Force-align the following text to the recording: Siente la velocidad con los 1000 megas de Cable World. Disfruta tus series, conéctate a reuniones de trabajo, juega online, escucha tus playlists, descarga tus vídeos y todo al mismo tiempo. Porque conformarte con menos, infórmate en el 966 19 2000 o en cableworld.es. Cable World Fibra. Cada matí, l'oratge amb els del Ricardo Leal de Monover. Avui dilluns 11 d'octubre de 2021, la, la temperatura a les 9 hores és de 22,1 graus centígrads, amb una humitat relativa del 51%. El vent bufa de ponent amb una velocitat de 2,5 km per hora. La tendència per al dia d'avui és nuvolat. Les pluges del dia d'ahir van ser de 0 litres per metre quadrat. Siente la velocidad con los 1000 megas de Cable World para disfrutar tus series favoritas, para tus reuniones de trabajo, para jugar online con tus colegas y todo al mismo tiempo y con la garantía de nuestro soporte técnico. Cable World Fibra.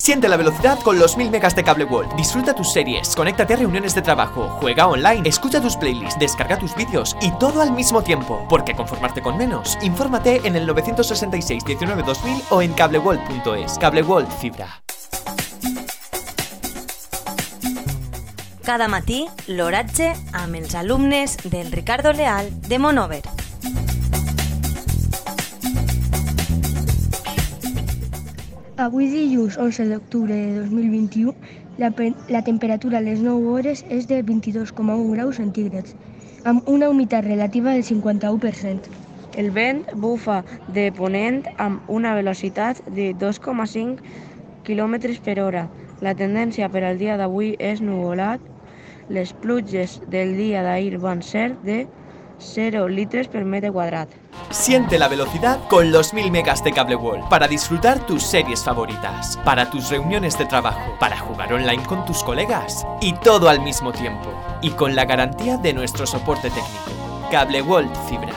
Siente 0.00 0.28
la 0.28 0.36
velocidad 0.38 0.78
con 0.80 0.98
los 0.98 1.16
1000 1.16 1.30
megas 1.30 1.54
de 1.54 1.64
Cable 1.64 1.84
World. 1.84 2.14
Disfruta 2.14 2.54
tus 2.54 2.72
series, 2.72 3.14
conéctate 3.14 3.54
a 3.54 3.56
reuniones 3.56 3.94
de 3.94 4.00
trabajo, 4.00 4.48
juega 4.60 4.86
online, 4.86 5.28
escucha 5.28 5.60
tus 5.60 5.76
playlists, 5.76 6.18
descarga 6.18 6.58
tus 6.58 6.74
vídeos 6.76 7.14
y 7.20 7.30
todo 7.32 7.60
al 7.60 7.72
mismo 7.72 8.00
tiempo. 8.00 8.46
Porque 8.48 8.74
conformarte 8.74 9.20
con 9.20 9.36
menos, 9.36 9.76
infórmate 9.82 10.40
en 10.44 10.56
el 10.56 10.66
966 10.66 11.64
19 11.64 12.02
2000 12.04 12.42
o 12.48 12.62
en 12.62 12.72
cableworld.es. 12.72 13.78
Cable 13.78 14.02
World 14.02 14.30
Fibra. 14.40 14.82
Cada 18.64 18.88
matí, 18.88 19.26
l'oratge 19.46 20.14
amb 20.32 20.54
els 20.54 20.72
del 21.50 21.72
Ricardo 21.72 22.12
Leal 22.12 22.48
de 22.68 22.78
Monover. 22.78 23.47
Avui 28.78 29.08
dilluns 29.10 29.56
11 29.58 29.88
d'octubre 29.90 30.30
de 30.32 30.60
2021, 30.62 31.32
la, 31.82 31.88
la 32.30 32.42
temperatura 32.46 33.00
a 33.00 33.02
les 33.02 33.18
9 33.18 33.48
hores 33.50 33.80
és 33.90 34.04
de 34.06 34.20
22,1 34.22 35.08
graus 35.16 35.40
centígrads, 35.40 35.96
amb 36.46 36.68
una 36.70 36.86
humitat 36.92 37.26
relativa 37.26 37.72
del 37.74 37.82
51%. 37.82 38.86
El 39.42 39.50
vent 39.56 39.82
bufa 40.04 40.36
de 40.76 40.84
ponent 40.94 41.42
amb 41.66 41.90
una 41.90 42.14
velocitat 42.20 42.78
de 43.00 43.08
2,5 43.18 43.98
km 44.70 44.96
per 45.26 45.36
hora. 45.42 45.64
La 46.00 46.14
tendència 46.14 46.70
per 46.70 46.84
al 46.86 47.02
dia 47.02 47.18
d'avui 47.18 47.56
és 47.58 47.82
nuvolat. 47.82 48.38
Les 49.10 49.34
pluges 49.42 49.98
del 50.06 50.36
dia 50.38 50.62
d'ahir 50.62 51.02
van 51.02 51.26
ser 51.26 51.48
de 51.66 51.82
0 52.54 52.86
litres 52.94 53.26
per 53.26 53.42
metre 53.42 53.74
quadrat. 53.74 54.14
Siente 54.50 54.98
la 54.98 55.08
velocidad 55.08 55.60
con 55.68 55.92
los 55.92 56.14
1000 56.14 56.30
megas 56.30 56.64
de 56.64 56.72
Cable 56.72 56.96
World 56.96 57.28
para 57.28 57.46
disfrutar 57.46 57.98
tus 58.06 58.22
series 58.22 58.64
favoritas, 58.64 59.36
para 59.44 59.68
tus 59.70 59.90
reuniones 59.90 60.38
de 60.38 60.46
trabajo, 60.46 60.96
para 60.98 61.18
jugar 61.18 61.52
online 61.52 61.84
con 61.84 62.06
tus 62.06 62.24
colegas 62.24 62.86
y 63.02 63.12
todo 63.12 63.50
al 63.50 63.60
mismo 63.60 63.92
tiempo 63.92 64.32
y 64.62 64.70
con 64.70 64.96
la 64.96 65.04
garantía 65.04 65.58
de 65.58 65.74
nuestro 65.74 66.06
soporte 66.06 66.48
técnico. 66.48 67.28
Cable 67.30 67.60
World 67.60 67.94
Fibra. 68.08 68.27